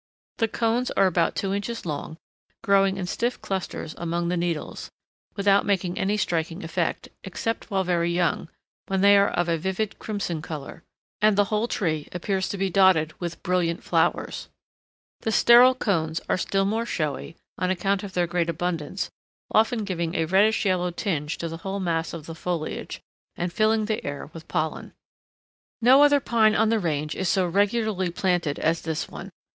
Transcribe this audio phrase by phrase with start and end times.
[0.39, 2.17] The cones are about two inches long,
[2.63, 4.89] growing in stiff clusters among the needles,
[5.35, 8.49] without making any striking effect, except while very young,
[8.87, 10.81] when they are of a vivid crimson color,
[11.21, 14.49] and the whole tree appears to be dotted with brilliant flowers.
[15.19, 19.11] The sterile cones are still more showy, on account of their great abundance,
[19.51, 23.01] often giving a reddish yellow tinge to the whole mass of the foliage,
[23.35, 24.93] and filling the air with pollen.
[25.79, 29.29] No other pine on the range is so regularly planted as this one.